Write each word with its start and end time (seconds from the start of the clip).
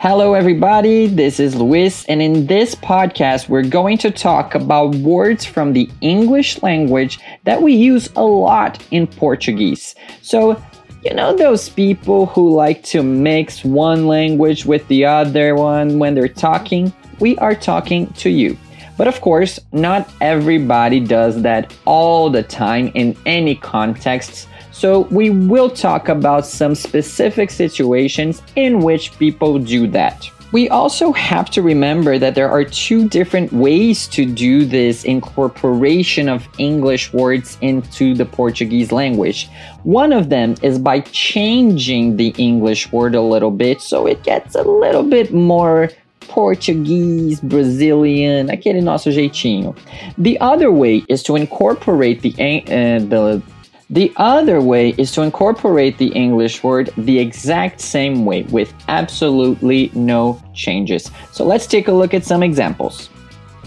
Hello, 0.00 0.34
everybody. 0.34 1.08
This 1.08 1.40
is 1.40 1.56
Luis, 1.56 2.04
and 2.04 2.22
in 2.22 2.46
this 2.46 2.76
podcast, 2.76 3.48
we're 3.48 3.64
going 3.64 3.98
to 3.98 4.12
talk 4.12 4.54
about 4.54 4.94
words 4.94 5.44
from 5.44 5.72
the 5.72 5.90
English 6.00 6.62
language 6.62 7.18
that 7.42 7.60
we 7.60 7.74
use 7.74 8.08
a 8.14 8.22
lot 8.22 8.80
in 8.92 9.08
Portuguese. 9.08 9.96
So, 10.22 10.62
you 11.04 11.12
know, 11.14 11.34
those 11.34 11.68
people 11.68 12.26
who 12.26 12.54
like 12.54 12.84
to 12.84 13.02
mix 13.02 13.64
one 13.64 14.06
language 14.06 14.64
with 14.64 14.86
the 14.86 15.04
other 15.04 15.56
one 15.56 15.98
when 15.98 16.14
they're 16.14 16.28
talking? 16.28 16.92
We 17.18 17.36
are 17.38 17.56
talking 17.56 18.06
to 18.18 18.30
you. 18.30 18.56
But 18.96 19.08
of 19.08 19.20
course, 19.20 19.58
not 19.72 20.08
everybody 20.20 21.00
does 21.00 21.42
that 21.42 21.74
all 21.86 22.30
the 22.30 22.44
time 22.44 22.92
in 22.94 23.16
any 23.26 23.56
context. 23.56 24.46
So, 24.78 25.08
we 25.10 25.30
will 25.30 25.70
talk 25.70 26.08
about 26.08 26.46
some 26.46 26.76
specific 26.76 27.50
situations 27.50 28.42
in 28.54 28.78
which 28.78 29.18
people 29.18 29.58
do 29.58 29.88
that. 29.88 30.30
We 30.52 30.68
also 30.68 31.10
have 31.10 31.50
to 31.50 31.62
remember 31.62 32.16
that 32.16 32.36
there 32.36 32.48
are 32.48 32.62
two 32.62 33.08
different 33.08 33.52
ways 33.52 34.06
to 34.08 34.24
do 34.24 34.64
this 34.64 35.02
incorporation 35.02 36.28
of 36.28 36.46
English 36.58 37.12
words 37.12 37.58
into 37.60 38.14
the 38.14 38.24
Portuguese 38.24 38.92
language. 38.92 39.50
One 39.82 40.12
of 40.12 40.28
them 40.28 40.54
is 40.62 40.78
by 40.78 41.00
changing 41.00 42.16
the 42.16 42.32
English 42.38 42.92
word 42.92 43.16
a 43.16 43.20
little 43.20 43.50
bit 43.50 43.80
so 43.80 44.06
it 44.06 44.22
gets 44.22 44.54
a 44.54 44.62
little 44.62 45.02
bit 45.02 45.34
more 45.34 45.90
Portuguese, 46.20 47.40
Brazilian, 47.40 48.46
aquele 48.48 48.80
nosso 48.80 49.10
jeitinho. 49.10 49.76
The 50.18 50.38
other 50.40 50.70
way 50.70 51.04
is 51.08 51.24
to 51.24 51.34
incorporate 51.34 52.22
the, 52.22 52.32
uh, 52.38 53.04
the 53.04 53.42
the 53.90 54.12
other 54.16 54.60
way 54.60 54.90
is 54.98 55.12
to 55.12 55.22
incorporate 55.22 55.96
the 55.96 56.08
English 56.08 56.62
word 56.62 56.90
the 56.98 57.18
exact 57.18 57.80
same 57.80 58.26
way 58.26 58.42
with 58.44 58.74
absolutely 58.88 59.90
no 59.94 60.40
changes. 60.54 61.10
So 61.32 61.44
let's 61.44 61.66
take 61.66 61.88
a 61.88 61.92
look 61.92 62.12
at 62.12 62.24
some 62.24 62.42
examples. 62.42 63.08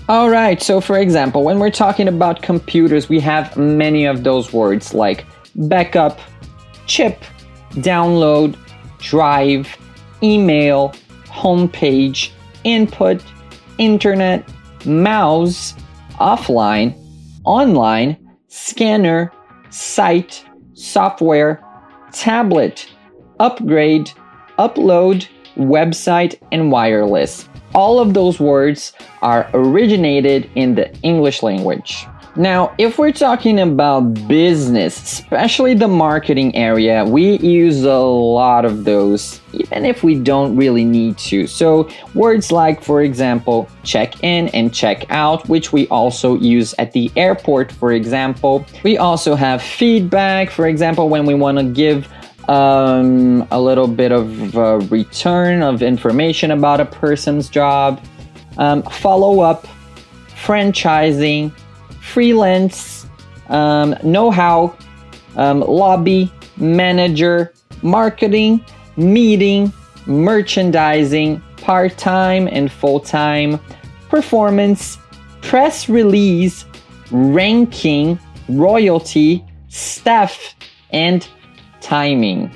All 0.09 0.30
right, 0.30 0.61
so 0.61 0.81
for 0.81 0.97
example, 0.97 1.44
when 1.44 1.58
we're 1.58 1.72
talking 1.72 2.08
about 2.08 2.42
computers, 2.42 3.09
we 3.09 3.19
have 3.22 3.55
many 3.58 4.05
of 4.05 4.23
those 4.23 4.52
words 4.52 4.94
like 4.94 5.25
backup, 5.55 6.19
chip, 6.86 7.23
download, 7.75 8.58
drive, 8.99 9.75
email, 10.22 10.94
homepage, 11.25 12.31
input, 12.64 13.23
internet, 13.77 14.47
mouse, 14.86 15.73
offline, 16.19 16.95
online, 17.44 18.17
scanner, 18.49 19.31
site, 19.72 20.45
software, 20.73 21.64
tablet, 22.11 22.88
upgrade, 23.39 24.11
upload, 24.59 25.27
website, 25.58 26.39
and 26.52 26.72
wireless. 26.72 27.47
All 27.73 27.99
of 27.99 28.14
those 28.14 28.39
words 28.39 28.94
are 29.22 29.49
originated 29.53 30.49
in 30.55 30.75
the 30.75 30.94
English 31.02 31.42
language. 31.42 32.05
Now, 32.42 32.73
if 32.80 32.97
we're 32.97 33.11
talking 33.11 33.59
about 33.59 34.28
business, 34.28 35.00
especially 35.00 35.75
the 35.75 35.88
marketing 35.88 36.56
area, 36.56 37.06
we 37.06 37.38
use 37.38 37.83
a 37.83 38.00
lot 38.00 38.66
of 38.66 38.83
those, 38.83 39.39
even 39.53 39.86
if 39.86 40.02
we 40.03 40.16
don't 40.16 40.56
really 40.56 40.83
need 40.83 41.20
to. 41.20 41.45
So, 41.45 41.88
words 42.16 42.52
like, 42.52 42.83
for 42.83 43.03
example, 43.03 43.70
check 43.83 44.23
in 44.23 44.48
and 44.56 44.73
check 44.73 45.06
out, 45.11 45.48
which 45.50 45.72
we 45.72 45.88
also 45.89 46.36
use 46.39 46.73
at 46.80 46.94
the 46.94 47.11
airport, 47.16 47.72
for 47.72 47.92
example. 47.92 48.66
We 48.81 48.98
also 48.98 49.36
have 49.36 49.61
feedback, 49.61 50.50
for 50.50 50.66
example, 50.66 51.09
when 51.09 51.28
we 51.28 51.36
want 51.36 51.59
to 51.59 51.64
give 51.64 52.11
um, 52.50 53.48
a 53.52 53.61
little 53.61 53.88
bit 53.88 54.11
of 54.11 54.58
uh, 54.58 54.78
return 54.89 55.61
of 55.61 55.83
information 55.83 56.50
about 56.50 56.80
a 56.80 56.86
person's 56.86 57.50
job, 57.50 58.03
um, 58.58 58.81
follow 58.81 59.42
up, 59.42 59.67
franchising 60.30 61.52
freelance, 62.02 63.08
um, 63.50 63.95
know 64.04 64.32
how, 64.32 64.76
um, 65.38 65.62
lobby, 65.62 66.32
manager, 66.58 67.54
marketing, 67.82 68.64
meeting, 68.98 69.72
merchandising, 70.06 71.42
part 71.58 71.98
time 71.98 72.48
and 72.52 72.72
full 72.72 73.00
time, 73.00 73.60
performance, 74.10 74.98
press 75.42 75.88
release, 75.88 76.66
ranking, 77.12 78.20
royalty, 78.50 79.45
staff, 79.70 80.56
and 80.92 81.28
timing. 81.80 82.52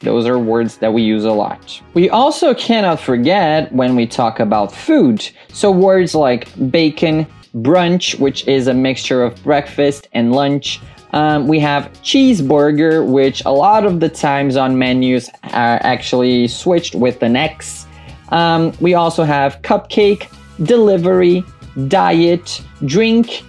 Those 0.00 0.26
are 0.26 0.38
words 0.38 0.76
that 0.78 0.92
we 0.92 1.02
use 1.02 1.24
a 1.24 1.32
lot. 1.32 1.80
We 1.94 2.10
also 2.10 2.54
cannot 2.54 3.00
forget 3.00 3.72
when 3.72 3.96
we 3.96 4.06
talk 4.06 4.40
about 4.40 4.72
food. 4.72 5.28
So, 5.52 5.70
words 5.70 6.14
like 6.14 6.48
bacon, 6.70 7.26
brunch, 7.56 8.18
which 8.18 8.46
is 8.46 8.66
a 8.66 8.74
mixture 8.74 9.22
of 9.22 9.42
breakfast 9.42 10.08
and 10.12 10.32
lunch. 10.32 10.80
Um, 11.12 11.48
we 11.48 11.58
have 11.60 11.90
cheeseburger, 12.02 13.06
which 13.06 13.42
a 13.44 13.50
lot 13.50 13.86
of 13.86 14.00
the 14.00 14.08
times 14.08 14.56
on 14.56 14.78
menus 14.78 15.30
are 15.44 15.78
actually 15.82 16.48
switched 16.48 16.94
with 16.94 17.22
an 17.22 17.36
X. 17.36 17.86
Um, 18.30 18.72
we 18.80 18.94
also 18.94 19.24
have 19.24 19.62
cupcake, 19.62 20.28
delivery, 20.64 21.44
diet, 21.88 22.62
drink, 22.84 23.42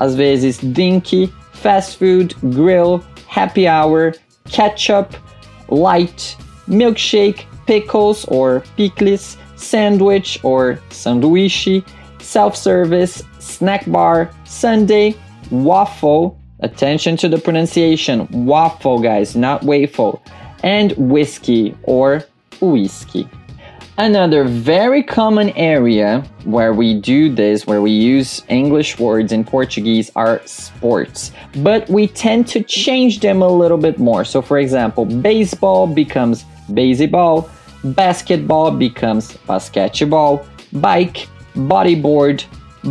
às 0.00 0.14
vezes 0.16 0.58
dinky, 0.58 1.26
fast 1.52 1.98
food, 1.98 2.34
grill, 2.50 3.04
happy 3.28 3.68
hour, 3.68 4.14
ketchup, 4.46 5.14
light, 5.68 6.36
milkshake, 6.66 7.44
pickles 7.66 8.24
or 8.26 8.64
pickles, 8.76 9.36
sandwich 9.56 10.38
or 10.42 10.78
sanduíche, 12.22 12.24
self-service, 12.24 13.22
snack 13.38 13.90
bar, 13.90 14.30
Sunday, 14.44 15.14
waffle. 15.50 16.38
Attention 16.60 17.16
to 17.16 17.28
the 17.28 17.38
pronunciation. 17.38 18.28
Waffle, 18.30 19.00
guys, 19.00 19.34
not 19.34 19.62
waffle. 19.64 20.22
And 20.62 20.92
whiskey 20.96 21.74
or 21.82 22.24
whiskey. 22.60 23.28
Another 23.98 24.44
very 24.44 25.02
common 25.02 25.50
area 25.50 26.24
where 26.44 26.72
we 26.72 26.94
do 26.94 27.34
this, 27.34 27.66
where 27.66 27.82
we 27.82 27.90
use 27.90 28.42
English 28.48 28.98
words 28.98 29.32
in 29.32 29.44
Portuguese, 29.44 30.10
are 30.16 30.40
sports. 30.46 31.32
But 31.56 31.88
we 31.90 32.06
tend 32.06 32.46
to 32.48 32.62
change 32.62 33.20
them 33.20 33.42
a 33.42 33.48
little 33.48 33.76
bit 33.76 33.98
more. 33.98 34.24
So, 34.24 34.40
for 34.40 34.58
example, 34.58 35.04
baseball 35.04 35.86
becomes 35.86 36.44
baseball, 36.72 37.50
basketball 37.84 38.70
becomes 38.70 39.36
basketball, 39.46 40.46
bike, 40.72 41.28
bodyboard, 41.54 42.44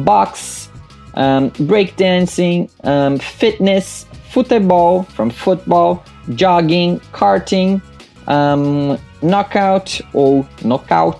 box, 0.05 0.69
um, 1.15 1.51
breakdancing, 1.51 2.69
um, 2.85 3.17
fitness, 3.17 4.05
football 4.29 5.03
from 5.03 5.29
football, 5.29 6.03
jogging, 6.35 6.99
karting, 7.11 7.81
um, 8.27 8.97
knockout 9.21 9.99
or 10.13 10.47
knockout, 10.63 11.19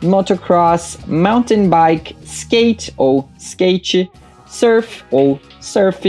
motocross, 0.00 1.06
mountain 1.06 1.68
bike, 1.68 2.14
skate 2.24 2.90
or 2.96 3.28
skate, 3.38 4.08
surf 4.46 5.02
or 5.10 5.40
surf, 5.60 6.02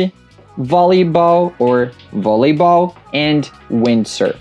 volleyball 0.60 1.54
or 1.60 1.92
volleyball, 2.14 2.96
and 3.14 3.46
windsurf. 3.70 4.38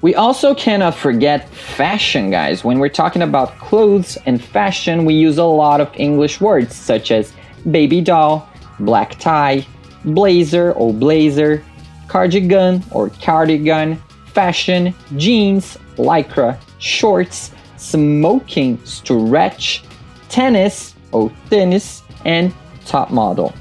We 0.00 0.14
also 0.14 0.54
cannot 0.54 0.94
forget 0.94 1.48
fashion, 1.48 2.30
guys. 2.30 2.62
When 2.62 2.78
we're 2.78 2.88
talking 2.88 3.22
about 3.22 3.58
clothes 3.58 4.16
and 4.26 4.42
fashion, 4.42 5.04
we 5.04 5.14
use 5.14 5.38
a 5.38 5.44
lot 5.44 5.80
of 5.80 5.90
English 5.96 6.40
words 6.40 6.76
such 6.76 7.10
as 7.10 7.32
baby 7.72 8.00
doll, 8.00 8.48
black 8.78 9.18
tie, 9.18 9.66
blazer 10.04 10.72
or 10.74 10.92
blazer, 10.92 11.64
cardigan 12.06 12.84
or 12.92 13.10
cardigan, 13.20 13.96
fashion, 14.32 14.94
jeans, 15.16 15.76
lycra, 15.96 16.56
shorts, 16.78 17.50
smoking, 17.76 18.78
stretch, 18.84 19.82
tennis 20.28 20.94
or 21.10 21.32
tennis, 21.50 22.02
and 22.24 22.54
top 22.86 23.10
model. 23.10 23.52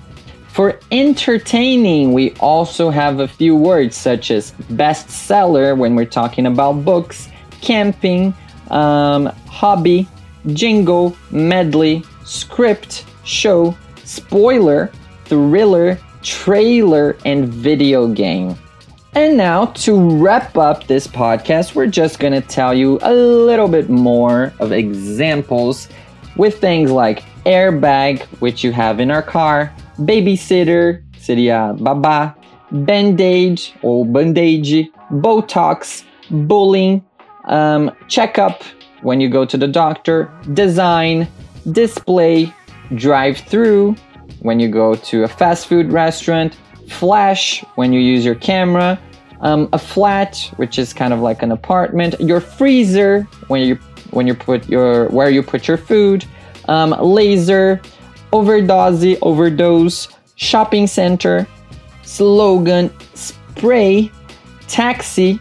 For 0.57 0.79
entertaining, 0.89 2.13
we 2.13 2.31
also 2.39 2.89
have 2.89 3.19
a 3.19 3.27
few 3.27 3.55
words 3.55 3.95
such 3.95 4.31
as 4.31 4.53
bestseller 4.73 5.77
when 5.77 5.93
we're 5.93 6.05
talking 6.05 6.47
about 6.47 6.83
books, 6.83 7.29
camping, 7.61 8.33
um, 8.71 9.27
hobby, 9.45 10.07
jingle, 10.53 11.15
medley, 11.29 12.03
script, 12.25 13.05
show, 13.23 13.77
spoiler, 14.03 14.91
thriller, 15.25 15.99
trailer, 16.23 17.15
and 17.23 17.47
video 17.47 18.07
game. 18.07 18.55
And 19.13 19.37
now, 19.37 19.65
to 19.85 19.93
wrap 20.17 20.57
up 20.57 20.87
this 20.87 21.05
podcast, 21.05 21.75
we're 21.75 21.85
just 21.85 22.17
gonna 22.17 22.41
tell 22.41 22.73
you 22.73 22.97
a 23.03 23.13
little 23.13 23.67
bit 23.67 23.91
more 23.91 24.51
of 24.57 24.71
examples 24.71 25.87
with 26.35 26.59
things 26.59 26.89
like 26.89 27.21
airbag, 27.45 28.23
which 28.39 28.63
you 28.63 28.71
have 28.71 28.99
in 28.99 29.11
our 29.11 29.21
car, 29.21 29.71
babysitter, 29.99 31.03
seria 31.17 31.75
babá, 31.79 32.35
band-aid 32.71 33.61
ou 33.83 34.05
botox, 34.05 36.03
bullying, 36.29 37.03
um, 37.45 37.91
checkup, 38.07 38.63
when 39.01 39.21
you 39.21 39.29
go 39.29 39.45
to 39.45 39.57
the 39.57 39.67
doctor, 39.67 40.31
design, 40.53 41.27
display, 41.71 42.53
drive 42.95 43.37
through 43.37 43.95
when 44.39 44.59
you 44.59 44.67
go 44.67 44.95
to 44.95 45.23
a 45.23 45.27
fast 45.27 45.67
food 45.67 45.91
restaurant, 45.91 46.55
flash 46.89 47.63
when 47.75 47.91
you 47.91 47.99
use 47.99 48.23
your 48.23 48.35
camera, 48.35 48.99
um, 49.41 49.67
a 49.73 49.79
flat, 49.79 50.37
which 50.57 50.79
is 50.79 50.93
kind 50.93 51.13
of 51.13 51.19
like 51.19 51.41
an 51.43 51.51
apartment, 51.51 52.15
your 52.19 52.39
freezer 52.39 53.23
when 53.47 53.61
you 53.61 53.75
when 54.11 54.25
you 54.25 54.33
put 54.33 54.67
your 54.69 55.09
where 55.09 55.29
you 55.29 55.43
put 55.43 55.67
your 55.67 55.77
food, 55.77 56.25
um, 56.69 56.91
laser, 57.01 57.81
overdose, 58.31 59.17
overdose, 59.21 60.07
shopping 60.35 60.87
center, 60.87 61.47
slogan, 62.03 62.91
spray, 63.13 64.11
taxi, 64.67 65.39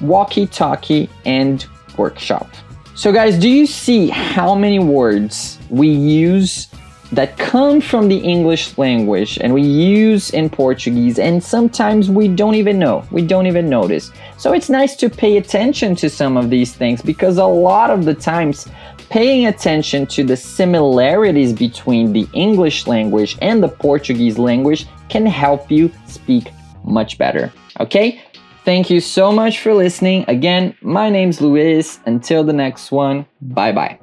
walkie-talkie, 0.00 1.08
and 1.24 1.66
workshop. 1.96 2.48
So, 2.94 3.12
guys, 3.12 3.38
do 3.38 3.48
you 3.48 3.66
see 3.66 4.08
how 4.08 4.54
many 4.54 4.78
words 4.78 5.58
we 5.70 5.88
use 5.88 6.68
that 7.12 7.36
come 7.36 7.80
from 7.80 8.08
the 8.08 8.16
English 8.16 8.76
language 8.78 9.38
and 9.40 9.52
we 9.52 9.62
use 9.62 10.30
in 10.30 10.48
Portuguese, 10.48 11.18
and 11.18 11.42
sometimes 11.42 12.10
we 12.10 12.26
don't 12.26 12.54
even 12.54 12.78
know, 12.78 13.04
we 13.10 13.22
don't 13.22 13.46
even 13.46 13.68
notice. 13.68 14.10
So 14.38 14.52
it's 14.52 14.70
nice 14.70 14.96
to 14.96 15.10
pay 15.10 15.36
attention 15.36 15.94
to 15.96 16.08
some 16.08 16.36
of 16.36 16.50
these 16.50 16.74
things 16.74 17.02
because 17.02 17.36
a 17.38 17.44
lot 17.44 17.90
of 17.90 18.04
the 18.04 18.14
times, 18.14 18.66
paying 19.10 19.46
attention 19.46 20.06
to 20.06 20.24
the 20.24 20.36
similarities 20.36 21.52
between 21.52 22.14
the 22.14 22.26
English 22.32 22.86
language 22.86 23.36
and 23.42 23.62
the 23.62 23.68
Portuguese 23.68 24.38
language 24.38 24.86
can 25.10 25.26
help 25.26 25.70
you 25.70 25.90
speak 26.06 26.50
much 26.84 27.18
better. 27.18 27.52
Okay? 27.78 28.22
Thank 28.64 28.88
you 28.88 29.00
so 29.00 29.30
much 29.30 29.58
for 29.58 29.74
listening. 29.74 30.24
Again, 30.28 30.74
my 30.80 31.10
name's 31.10 31.40
Luis. 31.40 32.00
Until 32.06 32.42
the 32.44 32.52
next 32.52 32.90
one, 32.90 33.26
bye 33.40 33.72
bye. 33.72 34.01